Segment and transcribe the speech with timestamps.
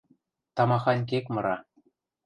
[0.55, 1.57] Тамахань кек мыра.